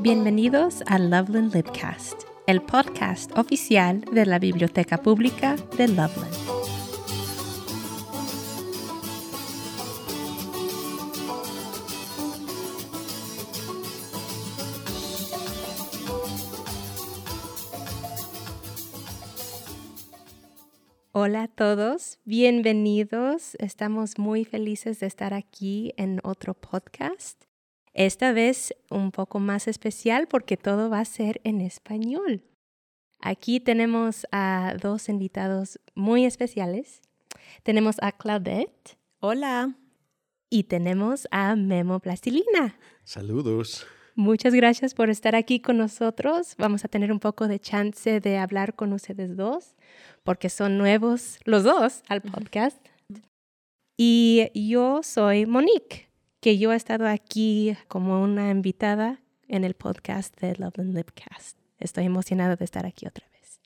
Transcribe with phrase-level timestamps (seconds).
[0.00, 6.32] Bienvenidos a Loveland Libcast, el podcast oficial de la Biblioteca Pública de Loveland.
[21.10, 23.56] Hola a todos, bienvenidos.
[23.58, 27.47] Estamos muy felices de estar aquí en otro podcast.
[27.98, 32.44] Esta vez un poco más especial porque todo va a ser en español.
[33.20, 37.02] Aquí tenemos a dos invitados muy especiales.
[37.64, 38.96] Tenemos a Claudette.
[39.18, 39.74] Hola.
[40.48, 42.78] Y tenemos a Memo Plastilina.
[43.02, 43.84] Saludos.
[44.14, 46.54] Muchas gracias por estar aquí con nosotros.
[46.56, 49.74] Vamos a tener un poco de chance de hablar con ustedes dos,
[50.22, 52.78] porque son nuevos los dos al podcast.
[53.96, 56.07] Y yo soy Monique
[56.48, 61.58] que yo he estado aquí como una invitada en el podcast de Love and Lipcast.
[61.78, 63.60] Estoy emocionada de estar aquí otra vez.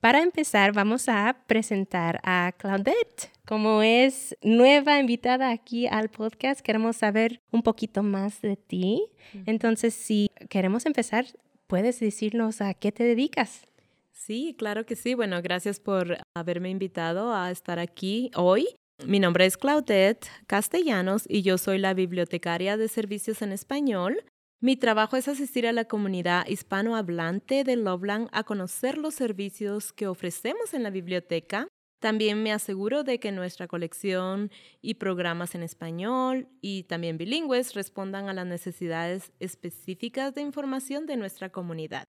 [0.00, 3.30] para empezar, vamos a presentar a Claudette.
[3.46, 9.04] Como es nueva invitada aquí al podcast, queremos saber un poquito más de ti.
[9.46, 11.26] Entonces, si queremos empezar,
[11.68, 13.68] ¿puedes decirnos a qué te dedicas?
[14.10, 15.14] Sí, claro que sí.
[15.14, 18.66] Bueno, gracias por haberme invitado a estar aquí hoy.
[19.02, 24.24] Mi nombre es Claudette Castellanos y yo soy la bibliotecaria de servicios en español.
[24.60, 30.06] Mi trabajo es asistir a la comunidad hispanohablante de Loveland a conocer los servicios que
[30.06, 31.66] ofrecemos en la biblioteca.
[32.00, 38.28] También me aseguro de que nuestra colección y programas en español y también bilingües respondan
[38.28, 42.04] a las necesidades específicas de información de nuestra comunidad.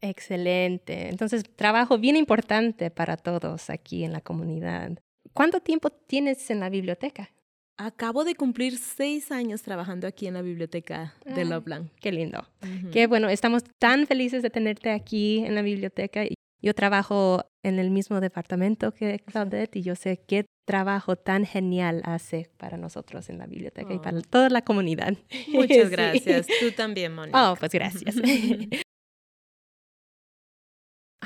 [0.00, 1.08] Excelente.
[1.08, 4.98] Entonces, trabajo bien importante para todos aquí en la comunidad.
[5.32, 7.30] ¿Cuánto tiempo tienes en la biblioteca?
[7.76, 11.90] Acabo de cumplir seis años trabajando aquí en la biblioteca de Loveland.
[12.00, 12.44] Qué lindo.
[12.92, 16.24] Qué bueno, estamos tan felices de tenerte aquí en la biblioteca.
[16.60, 22.02] Yo trabajo en el mismo departamento que Claudette y yo sé qué trabajo tan genial
[22.04, 24.22] hace para nosotros en la biblioteca y para oh.
[24.22, 25.16] toda la comunidad.
[25.48, 26.48] Muchas gracias.
[26.60, 27.52] Tú también, Mónica.
[27.52, 28.16] Oh, pues gracias.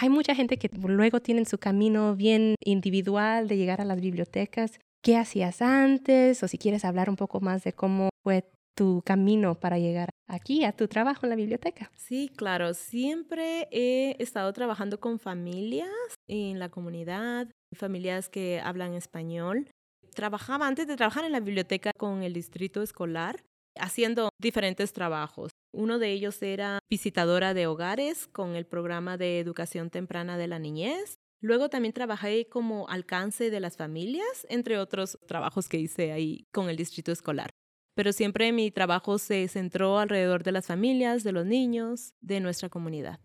[0.02, 4.80] Hay mucha gente que luego tienen su camino bien individual de llegar a las bibliotecas.
[5.00, 6.42] ¿Qué hacías antes?
[6.42, 10.64] O si quieres hablar un poco más de cómo fue tu camino para llegar aquí
[10.64, 11.88] a tu trabajo en la biblioteca.
[11.94, 12.74] Sí, claro.
[12.74, 15.88] Siempre he estado trabajando con familias
[16.26, 19.68] en la comunidad, familias que hablan español.
[20.16, 23.44] Trabajaba antes de trabajar en la biblioteca con el distrito escolar,
[23.76, 25.52] haciendo diferentes trabajos.
[25.72, 30.58] Uno de ellos era visitadora de hogares con el programa de educación temprana de la
[30.58, 31.18] niñez.
[31.40, 36.68] Luego también trabajé como alcance de las familias, entre otros trabajos que hice ahí con
[36.68, 37.50] el distrito escolar.
[37.94, 42.68] Pero siempre mi trabajo se centró alrededor de las familias, de los niños, de nuestra
[42.68, 43.20] comunidad.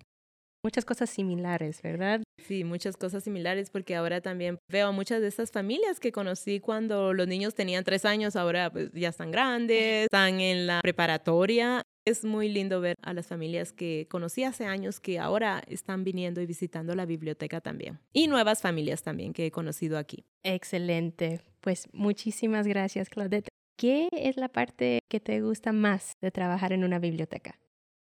[0.64, 2.22] Muchas cosas similares, ¿verdad?
[2.44, 7.14] Sí, muchas cosas similares porque ahora también veo muchas de esas familias que conocí cuando
[7.14, 12.24] los niños tenían tres años, ahora pues ya están grandes, están en la preparatoria es
[12.24, 16.46] muy lindo ver a las familias que conocí hace años que ahora están viniendo y
[16.46, 18.00] visitando la biblioteca también.
[18.14, 20.24] Y nuevas familias también que he conocido aquí.
[20.44, 21.42] Excelente.
[21.60, 23.50] Pues muchísimas gracias, Claudette.
[23.78, 27.60] ¿Qué es la parte que te gusta más de trabajar en una biblioteca?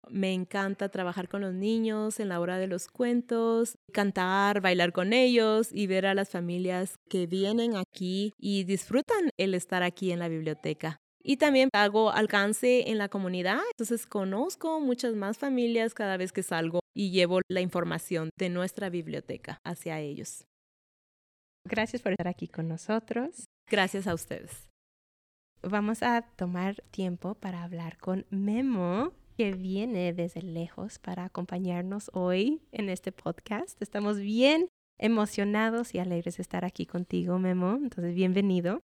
[0.09, 5.13] Me encanta trabajar con los niños en la hora de los cuentos, cantar, bailar con
[5.13, 10.19] ellos y ver a las familias que vienen aquí y disfrutan el estar aquí en
[10.19, 10.97] la biblioteca.
[11.21, 16.43] Y también hago alcance en la comunidad, entonces conozco muchas más familias cada vez que
[16.43, 20.45] salgo y llevo la información de nuestra biblioteca hacia ellos.
[21.65, 23.45] Gracias por estar aquí con nosotros.
[23.69, 24.69] Gracias a ustedes.
[25.61, 32.61] Vamos a tomar tiempo para hablar con Memo, que viene desde lejos para acompañarnos hoy
[32.73, 33.81] en este podcast.
[33.81, 34.67] Estamos bien
[34.97, 37.79] emocionados y alegres de estar aquí contigo, Memo.
[37.81, 38.81] Entonces, bienvenido.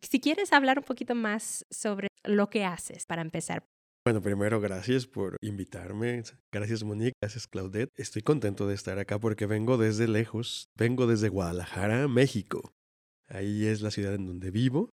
[0.00, 3.64] Si quieres hablar un poquito más sobre lo que haces para empezar.
[4.04, 6.22] Bueno, primero, gracias por invitarme.
[6.52, 7.14] Gracias, Monique.
[7.20, 7.90] Gracias, Claudette.
[7.96, 10.68] Estoy contento de estar acá porque vengo desde lejos.
[10.76, 12.72] Vengo desde Guadalajara, México.
[13.26, 14.90] Ahí es la ciudad en donde vivo.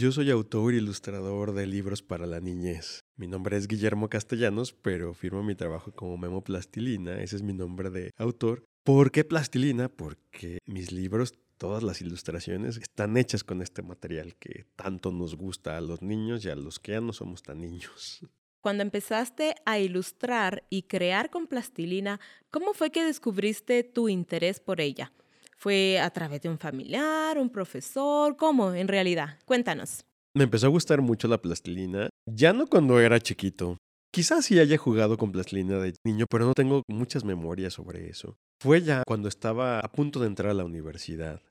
[0.00, 3.01] Yo soy autor e ilustrador de libros para la niñez.
[3.22, 7.22] Mi nombre es Guillermo Castellanos, pero firmo mi trabajo como Memo Plastilina.
[7.22, 8.64] Ese es mi nombre de autor.
[8.82, 9.88] ¿Por qué plastilina?
[9.88, 15.76] Porque mis libros todas las ilustraciones están hechas con este material que tanto nos gusta
[15.76, 18.26] a los niños y a los que ya no somos tan niños.
[18.60, 22.18] Cuando empezaste a ilustrar y crear con plastilina,
[22.50, 25.12] ¿cómo fue que descubriste tu interés por ella?
[25.56, 28.36] ¿Fue a través de un familiar, un profesor?
[28.36, 29.38] ¿Cómo en realidad?
[29.44, 30.04] Cuéntanos.
[30.34, 33.76] Me empezó a gustar mucho la plastilina, ya no cuando era chiquito.
[34.10, 38.36] Quizás sí haya jugado con plastilina de niño, pero no tengo muchas memorias sobre eso.
[38.62, 41.42] Fue ya cuando estaba a punto de entrar a la universidad.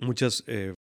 [0.00, 0.74] Muchas eh,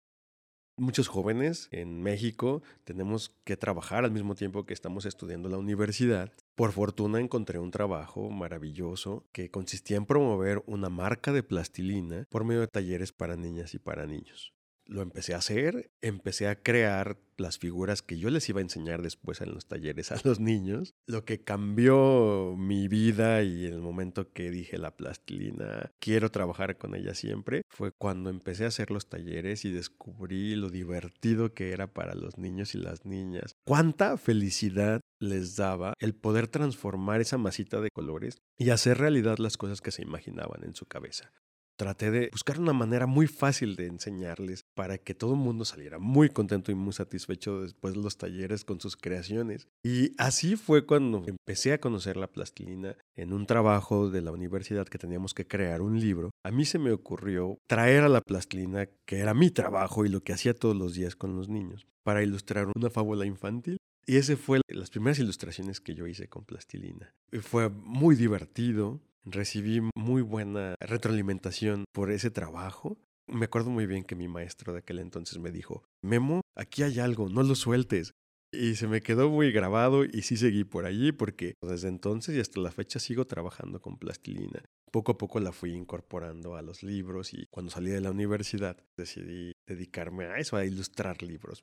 [0.79, 6.33] muchos jóvenes en México tenemos que trabajar al mismo tiempo que estamos estudiando la universidad.
[6.57, 12.45] Por fortuna encontré un trabajo maravilloso que consistía en promover una marca de plastilina por
[12.45, 14.53] medio de talleres para niñas y para niños
[14.91, 19.03] lo empecé a hacer, empecé a crear las figuras que yo les iba a enseñar
[19.03, 20.95] después en los talleres a los niños.
[21.07, 26.95] Lo que cambió mi vida y el momento que dije la plastilina, quiero trabajar con
[26.95, 31.87] ella siempre, fue cuando empecé a hacer los talleres y descubrí lo divertido que era
[31.87, 33.55] para los niños y las niñas.
[33.65, 39.57] Cuánta felicidad les daba el poder transformar esa masita de colores y hacer realidad las
[39.57, 41.33] cosas que se imaginaban en su cabeza
[41.81, 45.99] traté de buscar una manera muy fácil de enseñarles para que todo el mundo saliera
[45.99, 49.67] muy contento y muy satisfecho después de los talleres con sus creaciones.
[49.83, 54.89] Y así fue cuando empecé a conocer la plastilina en un trabajo de la universidad
[54.89, 56.29] que teníamos que crear un libro.
[56.45, 60.21] A mí se me ocurrió traer a la plastilina, que era mi trabajo y lo
[60.21, 63.79] que hacía todos los días con los niños, para ilustrar una fábula infantil.
[64.05, 67.15] Y ese fue las primeras ilustraciones que yo hice con plastilina.
[67.41, 72.99] fue muy divertido, recibí muy buena retroalimentación por ese trabajo.
[73.27, 76.99] Me acuerdo muy bien que mi maestro de aquel entonces me dijo, Memo, aquí hay
[76.99, 78.13] algo, no lo sueltes.
[78.53, 82.41] Y se me quedó muy grabado y sí seguí por allí porque desde entonces y
[82.41, 84.65] hasta la fecha sigo trabajando con plastilina.
[84.91, 88.77] Poco a poco la fui incorporando a los libros y cuando salí de la universidad
[88.97, 91.63] decidí dedicarme a eso, a ilustrar libros.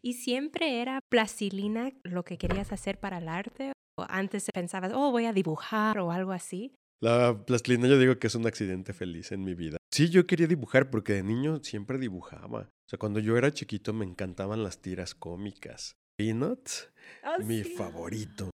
[0.00, 3.72] ¿Y siempre era plastilina lo que querías hacer para el arte?
[3.96, 6.74] ¿O antes pensabas, oh, voy a dibujar o algo así?
[7.00, 9.76] La plastilina yo digo que es un accidente feliz en mi vida.
[9.92, 12.62] Sí, yo quería dibujar porque de niño siempre dibujaba.
[12.62, 15.94] O sea, cuando yo era chiquito me encantaban las tiras cómicas.
[16.16, 16.90] Peanuts,
[17.24, 18.50] oh, mi favorito.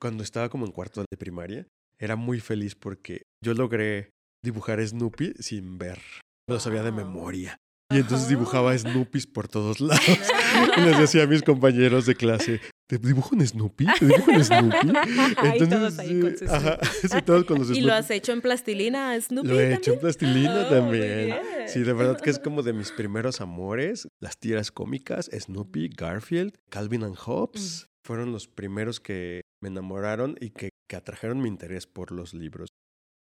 [0.00, 1.66] Cuando estaba como en cuarto de primaria,
[1.98, 4.10] era muy feliz porque yo logré
[4.42, 6.00] dibujar Snoopy sin ver.
[6.48, 7.56] Lo sabía de memoria.
[7.92, 10.02] Y entonces dibujaba Snoopy por todos lados.
[10.76, 13.86] y les decía a mis compañeros de clase, ¿te dibujo un Snoopy?
[13.98, 14.76] ¿Te dibujo un Snoopy?
[15.42, 17.80] Entonces, todos ahí con sus ajá, sí, todos con los Snoopy.
[17.82, 19.78] ¿Y lo has hecho en plastilina, Snoopy Lo he también?
[19.78, 21.36] hecho en plastilina Oh, también.
[21.66, 24.08] Sí, de verdad que es como de mis primeros amores.
[24.20, 27.88] Las tiras cómicas, Snoopy, Garfield, Calvin and Hobbes.
[28.06, 32.68] Fueron los primeros que me enamoraron y que, que atrajeron mi interés por los libros.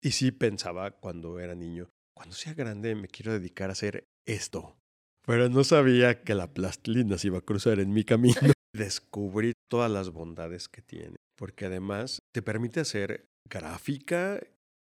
[0.02, 4.76] Y sí pensaba cuando era niño, cuando sea grande me quiero dedicar a hacer esto.
[5.26, 8.36] Pero no sabía que la plastilina se iba a cruzar en mi camino.
[8.76, 14.38] Descubrí todas las bondades que tiene, porque además te permite hacer gráfica,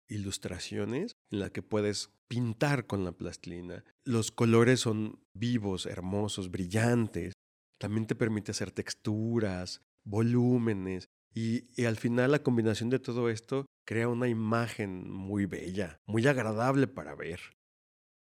[0.10, 3.84] ilustraciones en las que puedes pintar con la plastilina.
[4.04, 7.34] Los colores son vivos, hermosos, brillantes.
[7.80, 11.06] También te permite hacer texturas, volúmenes.
[11.36, 16.26] Y, y, al final la combinación de todo esto crea una imagen muy bella, muy
[16.26, 17.40] agradable para ver.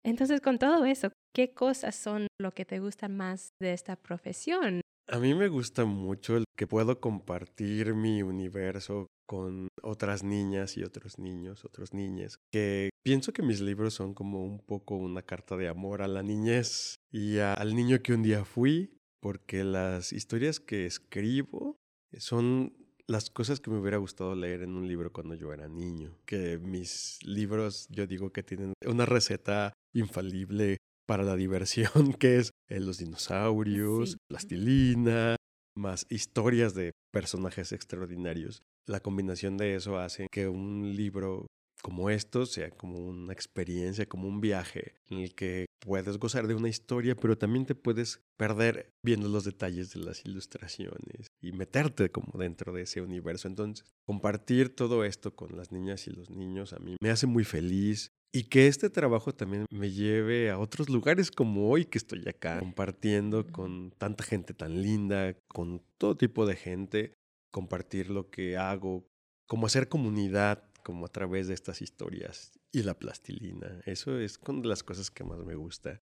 [0.04, 4.83] Entonces, con todo eso, ¿qué cosas son lo que te gustan más de esta profesión?
[5.08, 10.84] A mí me gusta mucho el que puedo compartir mi universo con otras niñas y
[10.84, 15.58] otros niños, otros niñas, que pienso que mis libros son como un poco una carta
[15.58, 20.14] de amor a la niñez y a, al niño que un día fui, porque las
[20.14, 21.76] historias que escribo
[22.18, 22.74] son
[23.08, 26.18] las cosas que me hubiera gustado leer en un libro cuando yo era niño.
[26.26, 30.78] Que mis libros, yo digo que tienen una receta infalible
[31.14, 34.18] para la diversión, que es eh, los dinosaurios, Sí.
[34.28, 35.36] plastilina,
[35.78, 38.64] más historias de personajes extraordinarios.
[38.88, 41.46] La combinación de eso hace que un libro
[41.84, 46.56] como esto sea como una experiencia, como un viaje en el que puedes gozar de
[46.56, 52.10] una historia, pero también te puedes perder viendo los detalles de las ilustraciones y meterte
[52.10, 53.48] como dentro de ese universo.
[53.48, 57.44] Entonces, compartir todo esto con las niñas y los niños a mí me hace muy
[57.44, 62.28] feliz y que este trabajo también me lleve a otros lugares como hoy que estoy
[62.28, 67.14] acá, compartiendo con tanta gente tan linda, con todo tipo de gente,
[67.52, 69.06] compartir lo que hago,
[69.48, 73.82] como hacer comunidad como a través de estas historias y la plastilina.
[73.86, 76.02] Eso es una de las cosas que más me gusta.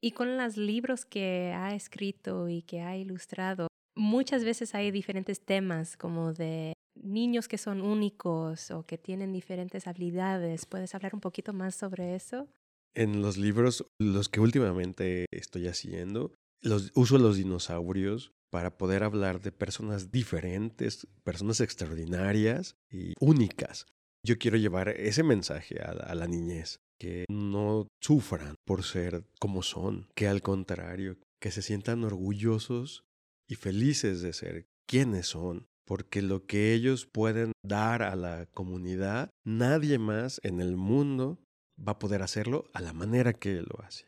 [0.00, 3.66] Y con los libros que ha escrito y que ha ilustrado,
[3.96, 9.86] muchas veces hay diferentes temas como de niños que son únicos o que tienen diferentes
[9.86, 10.66] habilidades.
[10.66, 12.48] ¿Puedes hablar un poquito más sobre eso?
[12.94, 19.40] En los libros, los que últimamente estoy haciendo, los, uso los dinosaurios para poder hablar
[19.40, 23.86] de personas diferentes, personas extraordinarias y únicas.
[24.26, 29.62] Yo quiero llevar ese mensaje a, a la niñez, que no sufran por ser como
[29.62, 33.04] son, que al contrario, que se sientan orgullosos
[33.48, 39.30] y felices de ser quienes son, porque lo que ellos pueden dar a la comunidad,
[39.44, 41.38] nadie más en el mundo
[41.78, 44.06] va a poder hacerlo a la manera que lo hace.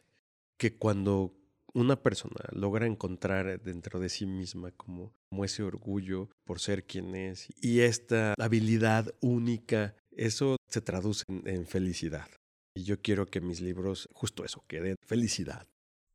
[0.58, 1.34] Que cuando
[1.74, 5.12] una persona logra encontrar dentro de sí misma como,
[5.42, 12.28] ese orgullo por ser quien es y esta habilidad única, eso se traduce en, felicidad.
[12.74, 15.66] Y yo quiero que mis libros, justo eso, que den felicidad.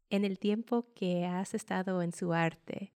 [0.09, 2.93] En el tiempo que has estado en su arte,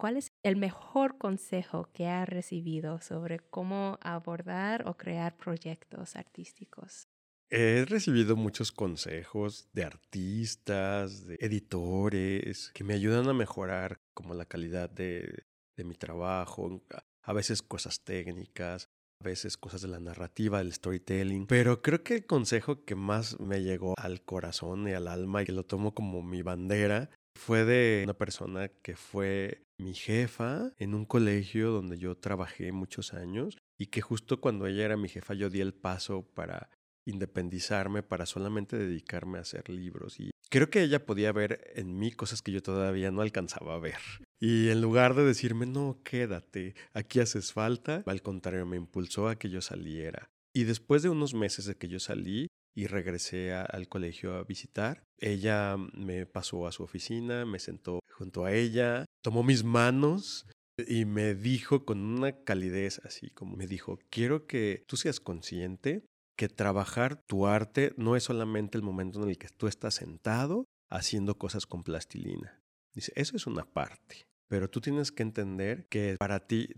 [0.00, 7.06] ¿cuál es el mejor consejo que has recibido sobre cómo abordar o crear proyectos artísticos?
[7.50, 14.46] He recibido muchos consejos de artistas, de editores, que me ayudan a mejorar como la
[14.46, 15.44] calidad de,
[15.76, 16.80] de mi trabajo,
[17.22, 18.88] a veces cosas técnicas,
[19.20, 23.38] a veces cosas de la narrativa, del storytelling, pero creo que el consejo que más
[23.38, 27.64] me llegó al corazón y al alma y que lo tomo como mi bandera fue
[27.64, 33.58] de una persona que fue mi jefa en un colegio donde yo trabajé muchos años
[33.78, 36.70] y que justo cuando ella era mi jefa yo di el paso para
[37.06, 40.20] independizarme para solamente dedicarme a hacer libros.
[40.20, 43.78] Y creo que ella podía ver en mí cosas que yo todavía no alcanzaba a
[43.78, 43.98] ver.
[44.38, 49.36] Y en lugar de decirme, no, quédate, aquí haces falta, al contrario, me impulsó a
[49.36, 50.30] que yo saliera.
[50.52, 55.04] Y después de unos meses de que yo salí y regresé al colegio a visitar,
[55.18, 60.46] ella me pasó a su oficina, me sentó junto a ella, tomó mis manos
[60.76, 66.04] y me dijo con una calidez así como me dijo, quiero que tú seas consciente
[66.36, 70.66] que trabajar tu arte no es solamente el momento en el que tú estás sentado
[70.90, 72.60] haciendo cosas con plastilina.
[72.94, 76.68] Dice, eso es una parte, pero tú tienes que entender que para ti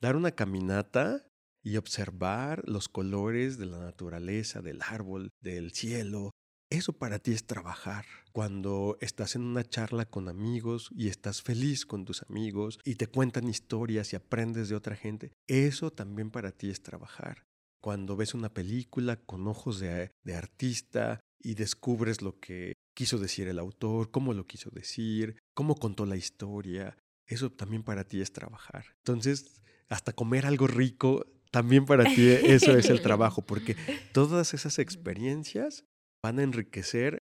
[0.00, 1.26] dar una caminata
[1.64, 6.30] y observar los colores de la naturaleza, del árbol, del cielo,
[6.76, 8.04] eso para ti es trabajar.
[8.32, 13.06] Cuando estás en una charla con amigos y estás feliz con tus amigos y te
[13.06, 17.44] cuentan historias y aprendes de otra gente, eso también para ti es trabajar
[17.82, 23.58] cuando ves una película con ojos de, artista y descubres lo que quiso decir el
[23.58, 28.86] autor, cómo lo quiso decir, cómo contó la historia, eso también para ti es trabajar.
[28.98, 33.76] Entonces, hasta comer algo rico, también para ti eso es el trabajo, porque
[34.12, 35.84] todas esas experiencias
[36.22, 37.18] van a enriquecer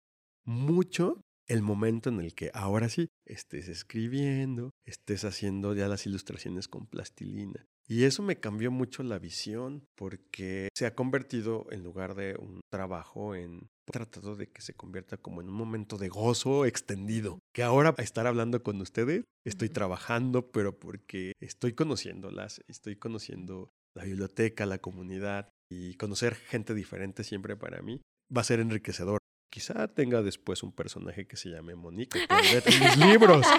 [0.44, 6.68] mucho el momento en el que ahora sí estés escribiendo, estés haciendo ya las ilustraciones
[6.68, 7.64] con plastilina.
[7.86, 12.60] Y eso me cambió mucho la visión porque se ha convertido en lugar de un
[12.70, 17.38] trabajo en tratado de que se convierta como en un momento de gozo extendido.
[17.54, 24.04] Que ahora estar hablando con ustedes, estoy trabajando, pero porque estoy conociéndolas, estoy conociendo la
[24.04, 28.02] biblioteca, la comunidad y conocer gente diferente siempre para mí
[28.34, 29.18] va a ser enriquecedor.
[29.50, 33.46] Quizá tenga después un personaje que se llame Mónica en mis libros.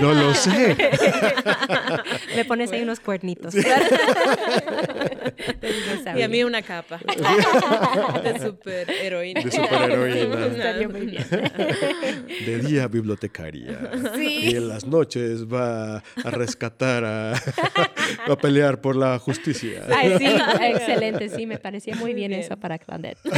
[0.00, 0.76] No lo sé.
[2.34, 3.54] Me pones ahí unos cuernitos.
[6.16, 6.98] y a mí una capa.
[8.24, 9.42] De superheroína.
[9.42, 11.26] De superheroína.
[12.46, 13.90] De día bibliotecaria.
[14.18, 17.34] Y en las noches va a rescatar, a,
[18.28, 19.84] a pelear por la justicia.
[19.88, 20.26] Ay, sí,
[20.62, 21.28] excelente.
[21.28, 23.18] Sí, me parecía muy bien, eso para Claudette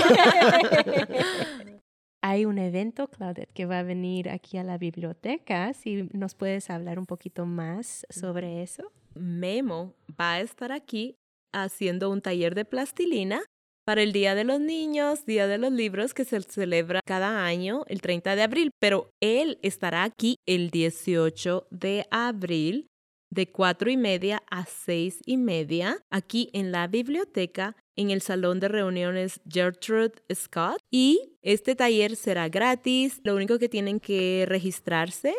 [2.22, 5.72] hay un evento, Claudette, que va a venir aquí a la biblioteca.
[5.74, 8.92] Si nos puedes hablar un poquito más sobre eso.
[9.14, 11.16] Memo va a estar aquí
[11.52, 13.42] haciendo un taller de plastilina
[13.84, 17.82] para el Día de los Niños, Día de los Libros, que se celebra cada año
[17.88, 22.86] el 30 de abril, pero él estará aquí el 18 de abril
[23.32, 28.60] de cuatro y media a seis y media aquí en la biblioteca en el salón
[28.60, 33.20] de reuniones Gertrude Scott y este taller será gratis.
[33.24, 35.34] Lo único que tienen que registrarse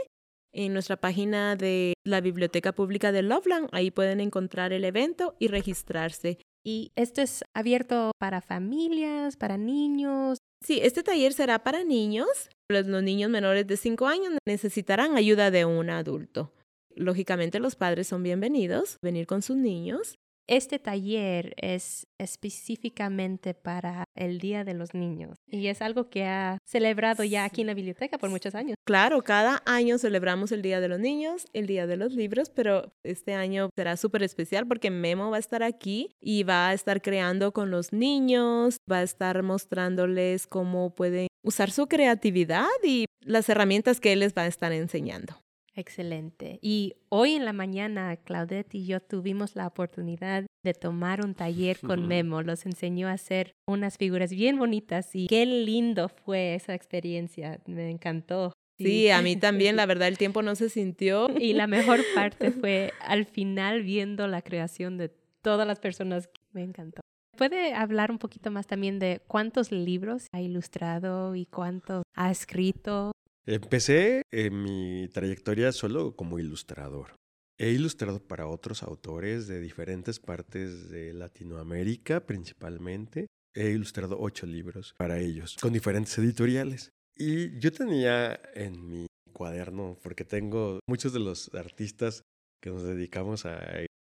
[0.52, 3.70] en nuestra página de la Biblioteca Pública de Loveland.
[3.72, 6.40] Ahí pueden encontrar el evento y registrarse.
[6.64, 10.38] ¿Y esto es abierto para familias, para niños?
[10.64, 12.50] Sí, este taller será para niños.
[12.70, 16.52] Los, niños menores de 5 años necesitarán ayuda de un adulto.
[16.96, 20.20] Lógicamente los padres son bienvenidos, venir con sus niños.
[20.46, 26.58] Este taller es específicamente para el Día de los Niños y es algo que ha
[26.66, 28.76] celebrado ya aquí en la biblioteca por muchos años.
[28.84, 32.92] Claro, cada año celebramos el Día de los Niños, el Día de los Libros, pero
[33.04, 37.02] este año será súper especial porque Memo va a estar aquí y va a estar
[37.02, 43.48] creando con los niños, va a estar mostrándoles cómo pueden usar su creatividad y las
[43.48, 45.43] herramientas que él les va a estar enseñando.
[45.76, 46.60] Excelente.
[46.62, 51.80] Y hoy en la mañana, Claudette y yo tuvimos la oportunidad de tomar un taller
[51.82, 52.42] con Memo.
[52.42, 57.60] Los enseñó a hacer unas figuras bien bonitas y qué lindo fue esa experiencia.
[57.66, 58.54] Me encantó.
[58.78, 61.28] Sí, a mí también, la verdad, el tiempo no se sintió.
[61.40, 65.10] Y la mejor parte fue al final viendo la creación de
[65.42, 66.30] todas las personas.
[66.52, 67.02] Me encantó.
[67.36, 73.12] ¿Puede hablar un poquito más también de cuántos libros ha ilustrado y cuántos ha escrito?
[73.46, 77.16] Empecé en mi trayectoria solo como ilustrador.
[77.60, 83.28] He ilustrado para otros autores de diferentes partes de Latinoamérica principalmente.
[83.54, 86.92] He ilustrado ocho libros para ellos, con diferentes editoriales.
[87.18, 92.22] Y yo tenía en mi cuaderno, porque tengo muchos de los artistas
[92.62, 93.60] que nos dedicamos a,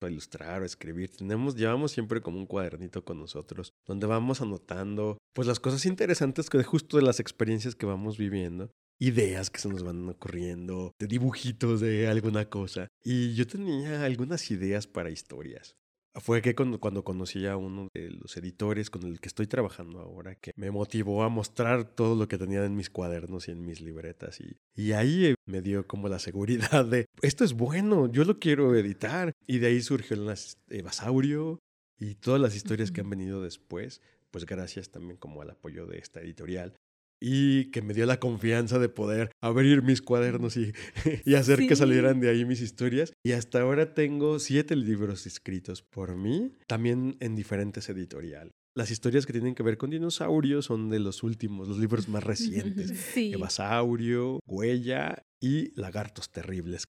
[0.08, 5.48] ilustrar o escribir, tenemos, llevamos siempre como un cuadernito con nosotros, donde vamos anotando pues
[5.48, 9.82] las cosas interesantes que justo de las experiencias que vamos viviendo ideas que se nos
[9.82, 12.88] van ocurriendo, de dibujitos de alguna cosa.
[13.02, 15.76] Y yo tenía algunas ideas para historias.
[16.14, 20.34] Fue que cuando, conocí a uno de los editores con el que estoy trabajando ahora,
[20.34, 23.80] que me motivó a mostrar todo lo que tenía en mis cuadernos y en mis
[23.80, 24.40] libretas.
[24.40, 28.74] Y, y ahí me dio como la seguridad de, esto es bueno, yo lo quiero
[28.74, 29.32] editar.
[29.46, 30.34] Y de ahí surgió el
[30.70, 31.60] Evasaurio
[32.00, 34.00] y todas las historias que han venido después,
[34.32, 36.74] pues gracias también como al apoyo de esta editorial
[37.20, 40.72] y que me dio la confianza de poder abrir mis cuadernos y,
[41.24, 43.12] y hacer que salieran de ahí mis historias.
[43.24, 48.52] Y hasta ahora tengo siete libros escritos por mí, también en diferentes editoriales.
[48.76, 52.22] Las historias que tienen que ver con dinosaurios son de los últimos, los libros más
[52.22, 52.92] recientes.
[53.12, 53.32] Sí.
[53.32, 56.84] Evasaurio, Huella y Lagartos Terribles.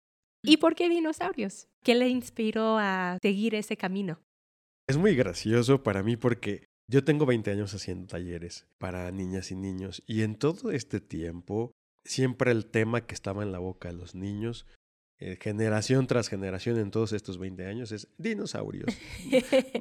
[0.44, 1.68] ¿Y por qué dinosaurios?
[1.82, 4.20] ¿Qué le inspiró a seguir ese camino?
[4.86, 9.56] Es muy gracioso para mí porque yo tengo 20 años haciendo talleres para niñas y
[9.56, 11.72] niños y en todo este tiempo
[12.04, 14.66] siempre el tema que estaba en la boca de los niños,
[15.20, 18.86] eh, generación tras generación en todos estos 20 años, es dinosaurios.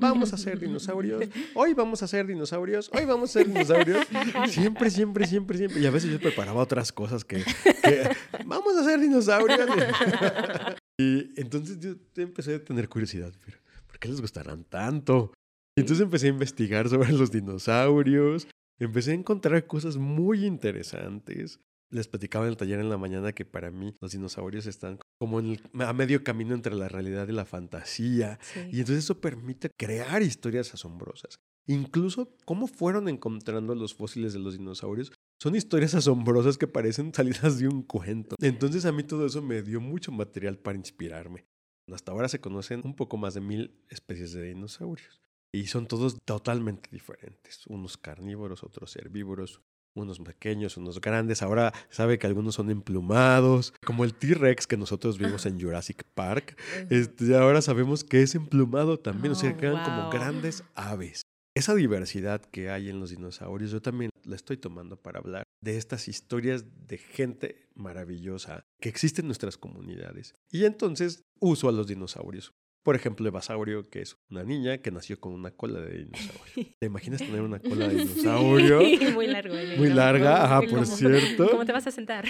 [0.02, 1.24] Vamos a hacer dinosaurios,
[1.56, 4.06] hoy vamos a hacer dinosaurios, hoy vamos a hacer dinosaurios.
[4.50, 5.80] Siempre, siempre, siempre, siempre.
[5.80, 7.44] Y a veces yo preparaba otras cosas que,
[7.84, 8.10] que
[8.46, 9.70] vamos a hacer dinosaurios.
[11.00, 15.32] y entonces yo empecé a tener curiosidad, pero ¿por qué les gustarán tanto?
[15.78, 18.48] Entonces empecé a investigar sobre los dinosaurios,
[18.80, 21.60] empecé a encontrar cosas muy interesantes.
[21.90, 25.40] Les platicaba en el taller en la mañana que para mí los dinosaurios están como
[25.40, 28.40] a medio camino entre la realidad y la fantasía.
[28.56, 31.40] Y entonces eso permite crear historias asombrosas.
[31.66, 37.58] Incluso cómo fueron encontrando los fósiles de los dinosaurios son historias asombrosas que parecen salidas
[37.60, 38.36] de un cuento.
[38.42, 41.46] Entonces a mí todo eso me dio mucho material para inspirarme.
[41.90, 45.22] Hasta ahora se conocen un poco más de mil especies de dinosaurios.
[45.54, 47.66] Y son todos totalmente diferentes.
[47.68, 49.62] Unos carnívoros, otros herbívoros,
[49.98, 51.42] unos pequeños, unos grandes.
[51.42, 56.60] Ahora sabe que algunos son emplumados, como el T-Rex que nosotros vimos en Jurassic Park.
[56.90, 61.24] Este, ahora sabemos que es emplumado también, o sea, que eran como grandes aves.
[61.56, 65.78] Esa diversidad que hay en los dinosaurios, yo también la estoy tomando para hablar de
[65.78, 70.36] estas historias de gente maravillosa que existen en nuestras comunidades.
[70.52, 72.54] Y entonces uso a los dinosaurios
[72.88, 76.74] por ejemplo, Evasaurio, que es una niña que nació con una cola de dinosaurio.
[76.80, 78.80] ¿Te imaginas tener una cola de dinosaurio?
[78.80, 79.56] Sí, muy largo.
[79.76, 81.50] Muy larga, ajá, por cierto.
[81.50, 82.24] ¿Cómo te vas a sentar?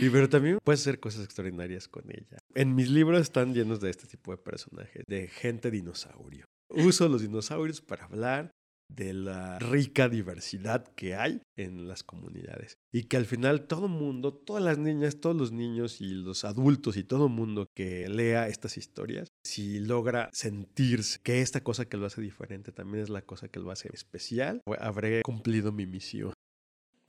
[0.00, 2.38] Y pero también puedes hacer cosas extraordinarias con ella.
[2.54, 6.46] En mis libros están llenos de este tipo de personajes, de gente dinosaurio.
[6.70, 8.50] Uso los dinosaurios para hablar
[8.88, 12.78] de la rica diversidad que hay en las comunidades.
[12.92, 16.96] Y que al final todo mundo, todas las niñas, todos los niños y los adultos
[16.96, 22.06] y todo mundo que lea estas historias, si logra sentirse que esta cosa que lo
[22.06, 26.32] hace diferente también es la cosa que lo hace especial, habré cumplido mi misión.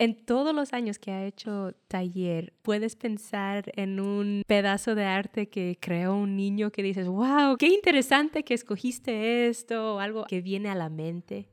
[0.02, 5.50] En todos los años que ha hecho taller, ¿puedes pensar en un pedazo de arte
[5.50, 10.40] que creó un niño que dices, wow, qué interesante que escogiste esto o algo que
[10.40, 11.50] viene a la mente?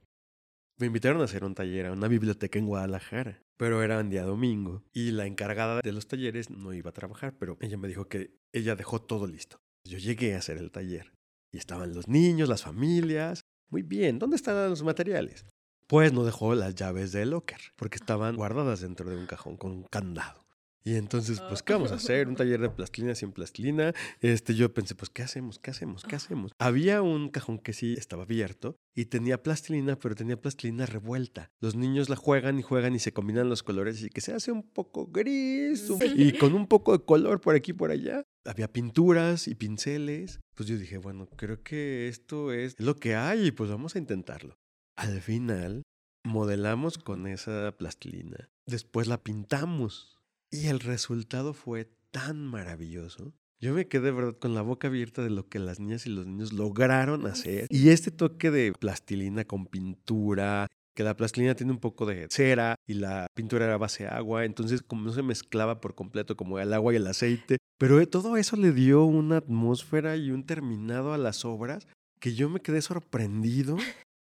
[0.79, 4.25] Me invitaron a hacer un taller a una biblioteca en Guadalajara, pero era un día
[4.25, 8.09] domingo y la encargada de los talleres no iba a trabajar, pero ella me dijo
[8.09, 9.57] que ella dejó todo listo.
[9.85, 11.15] Yo llegué a hacer el taller
[11.51, 13.41] y estaban los niños, las familias.
[13.71, 15.47] Muy bien, ¿dónde están los materiales?
[15.87, 19.85] Pues no dejó las llaves del locker porque estaban guardadas dentro de un cajón con
[19.85, 20.46] candado.
[20.87, 22.29] Y entonces, pues, ¿qué vamos a hacer?
[22.29, 23.93] Un taller de plastilina sin plastilina.
[24.21, 25.59] Este, yo pensé, pues, ¿qué hacemos?
[25.59, 26.05] ¿Qué hacemos?
[26.05, 26.53] ¿Qué hacemos?
[26.61, 31.51] Había un cajón que sí estaba abierto y tenía plastilina, pero tenía plastilina revuelta.
[31.61, 34.53] Los niños la juegan y juegan y se combinan los colores y que se hace
[34.53, 38.23] un poco gris y con un poco de color por aquí y por allá.
[38.45, 40.39] Había pinturas y pinceles.
[40.55, 43.99] Pues yo dije, bueno, creo que esto es lo que hay y pues vamos a
[43.99, 44.57] intentarlo.
[44.95, 45.83] Al final,
[46.25, 48.51] modelamos con esa plastilina.
[48.67, 50.16] Después la pintamos
[50.51, 53.35] y el resultado fue tan maravilloso.
[53.59, 56.27] Yo me quedé, verdad, con la boca abierta de lo que las niñas y los
[56.27, 57.67] niños lograron hacer.
[57.71, 62.75] Y este toque de plastilina con pintura, que la plastilina tiene un poco de cera
[62.87, 66.73] y la pintura era base agua, entonces como no se mezclaba por completo como el
[66.73, 71.19] agua y el aceite, pero todo eso le dio una atmósfera y un terminado a
[71.19, 71.87] las obras
[72.19, 73.77] que yo me quedé sorprendido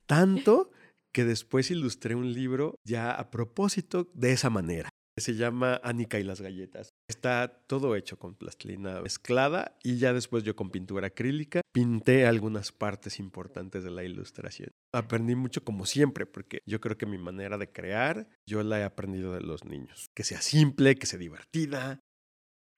[0.05, 0.69] tanto
[1.13, 4.89] que después ilustré un libro ya a propósito de esa manera.
[5.17, 6.93] Se llama Anika y las galletas.
[7.08, 12.73] Está todo hecho con plastilina mezclada y ya después yo con pintura acrílica pinté algunas
[12.73, 14.71] partes importantes de la ilustración.
[14.93, 18.84] Aprendí mucho como siempre porque yo creo que mi manera de crear yo la he
[18.84, 20.10] aprendido de los niños.
[20.13, 22.01] Que sea simple, que sea divertida,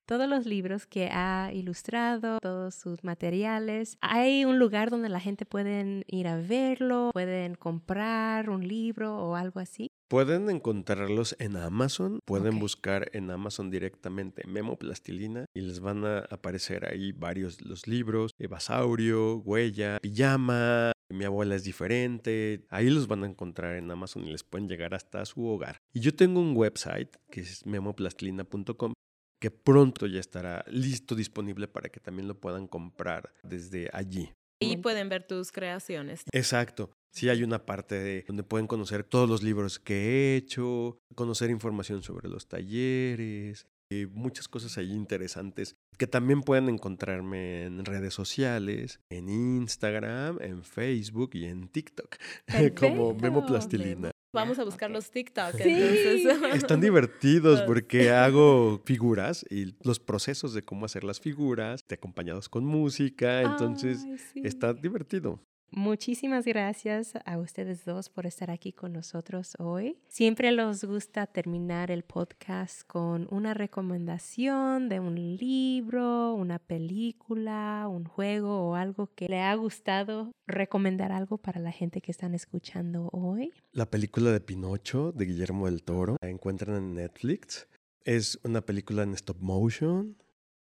[0.08, 3.97] todos los libros que ha ilustrado, todos sus materiales.
[4.00, 9.36] Hay un lugar donde la gente puede ir a verlo, pueden comprar un libro o
[9.36, 9.89] algo así.
[10.09, 16.19] Pueden encontrarlos en Amazon, pueden buscar en Amazon directamente Memo Plastilina y les van a
[16.19, 22.65] aparecer ahí varios los libros, Evasaurio, Huella, Pijama, mi abuela es diferente.
[22.69, 25.77] Ahí los van a encontrar en Amazon y les pueden llegar hasta su hogar.
[25.93, 28.93] Y yo tengo un website que es memoplastilina.com
[29.39, 34.31] que pronto ya estará listo, disponible para que también lo puedan comprar desde allí.
[34.59, 36.23] Y pueden ver tus creaciones.
[36.31, 36.89] Exacto.
[37.17, 41.49] Sí hay una parte de donde pueden conocer todos los libros que he hecho, conocer
[41.49, 48.13] información sobre los talleres, y muchas cosas ahí interesantes que también pueden encontrarme en redes
[48.13, 52.17] sociales, en Instagram, en Facebook y en TikTok,
[52.80, 54.12] como Memo Plastilina.
[54.32, 55.56] Vamos a buscar los TikTok.
[56.53, 62.63] Están divertidos porque hago figuras y los procesos de cómo hacer las figuras, acompañados con
[62.63, 65.41] música, entonces está divertido.
[65.69, 69.97] Muchísimas gracias a ustedes dos por estar aquí con nosotros hoy.
[70.08, 78.06] Siempre nos gusta terminar el podcast con una recomendación de un libro, una película, un
[78.06, 80.32] juego o algo que le ha gustado.
[80.47, 83.53] Recomendar algo para la gente que están escuchando hoy.
[83.73, 87.67] La película de Pinocho de Guillermo del Toro la encuentran en Netflix.
[88.06, 90.15] Es una película en stop motion,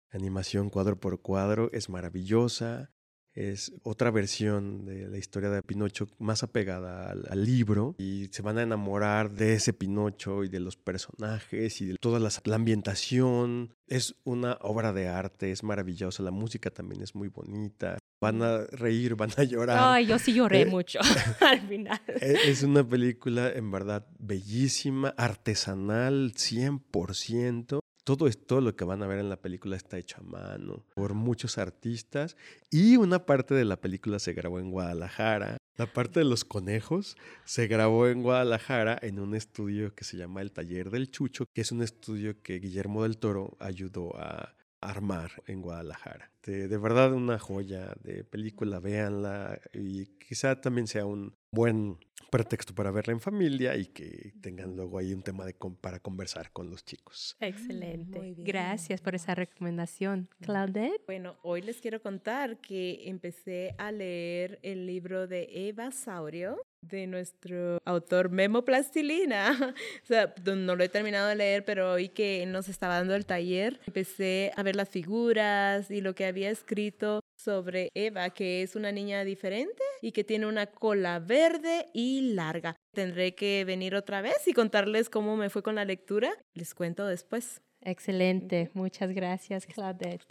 [0.10, 2.94] animación cuadro por cuadro, es maravillosa
[3.35, 8.57] es otra versión de la historia de Pinocho más apegada al, libro y se van
[8.57, 13.75] a enamorar de ese Pinocho y de los personajes y de toda la, la, ambientación.
[13.87, 17.97] Es una obra de arte, es maravillosa, la música también es muy bonita.
[18.21, 19.77] Van a reír, van a llorar.
[19.81, 20.99] Ay, yo sí lloré eh, mucho
[21.41, 22.01] al final.
[22.07, 29.07] E, es una película en verdad bellísima, artesanal 100% todo esto, lo que van a
[29.07, 32.37] ver en la película está hecho a mano por muchos artistas
[32.69, 35.57] y una parte de la película se grabó en Guadalajara.
[35.75, 40.41] La parte de los conejos se grabó en Guadalajara en un estudio que se llama
[40.41, 45.31] El Taller del Chucho, que es un estudio que Guillermo del Toro ayudó a armar
[45.47, 46.31] en Guadalajara.
[46.43, 51.97] De, verdad una joya de película, véanla y quizá también sea un buen
[52.29, 56.51] pretexto para verla en familia y que tengan luego ahí un tema de para conversar
[56.51, 57.37] con los chicos.
[57.39, 58.35] Excelente.
[58.37, 60.27] Gracias por esa recomendación.
[60.41, 61.01] Claudette.
[61.07, 67.07] Bueno, hoy les quiero contar que empecé a leer el libro de Eva Saurio de
[67.07, 69.51] nuestro autor Memo Plastilina.
[70.03, 73.25] o sea, no lo he terminado de leer, pero hoy que nos estaba dando el
[73.25, 78.75] taller, empecé a ver las figuras y lo que había escrito sobre Eva, que es
[78.75, 82.75] una niña diferente y que tiene una cola verde y larga.
[82.91, 86.34] Tendré que venir otra vez y contarles cómo me fue con la lectura.
[86.55, 87.62] Les cuento después.
[87.81, 88.71] Excelente.
[88.73, 90.25] Muchas gracias, Claudette.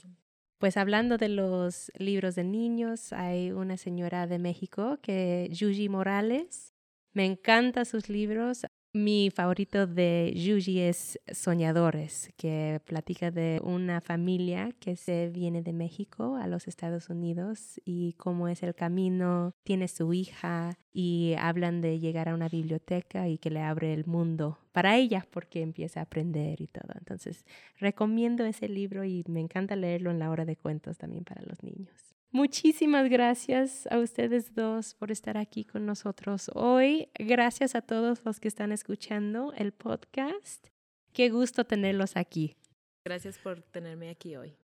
[0.58, 6.74] Pues hablando de los libros de niños, hay una señora de México que Yuji Morales.
[7.12, 8.66] Me encantan sus libros.
[8.96, 15.72] Mi favorito de Yuji es Soñadores, que platica de una familia que se viene de
[15.72, 21.80] México a los Estados Unidos y cómo es el camino, tiene su hija y hablan
[21.80, 25.98] de llegar a una biblioteca y que le abre el mundo para ella porque empieza
[25.98, 26.92] a aprender y todo.
[26.96, 27.44] Entonces,
[27.80, 31.64] recomiendo ese libro y me encanta leerlo en la hora de cuentos también para los
[31.64, 32.14] niños.
[32.34, 37.08] Muchísimas gracias a ustedes dos por estar aquí con nosotros hoy.
[37.16, 40.66] Gracias a todos los que están escuchando el podcast.
[41.12, 42.56] Qué gusto tenerlos aquí.
[43.04, 44.56] Gracias por tenerme aquí hoy.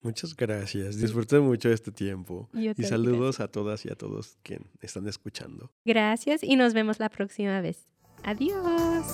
[0.00, 0.98] Muchas gracias.
[0.98, 2.48] Disfruté mucho este tiempo.
[2.54, 5.70] y saludos a todas y a todos que están escuchando.
[5.84, 7.90] Gracias y nos vemos la próxima vez.
[8.22, 9.04] Adiós.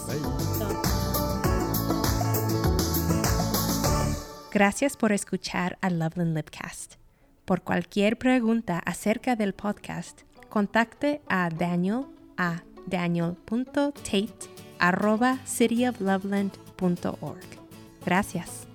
[4.53, 6.95] Gracias por escuchar a Loveland Lipcast.
[7.49, 12.05] Por cualquier pregunta acerca del podcast, contacte a Daniel
[12.37, 14.35] a daniel.tate
[15.47, 17.45] cityofloveland.org.
[18.05, 18.68] Gracias.